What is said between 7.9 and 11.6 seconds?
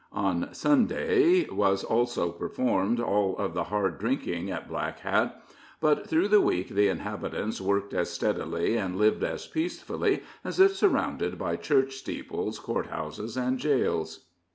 as steadily and lived as peacefully as if surrounded by